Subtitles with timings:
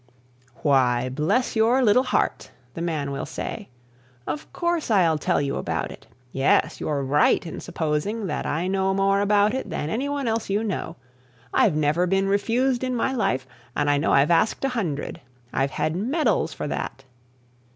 [0.63, 3.69] "Why, bless your little heart," the man will say,
[4.25, 6.07] "of course I'll tell you about it.
[6.31, 10.63] Yes, you're right in supposing that I know more about it than anyone else you
[10.63, 10.95] know.
[11.53, 13.45] I've never been refused in my life
[13.75, 15.21] and I know I've asked a hundred.
[15.53, 17.03] I've had medals for that.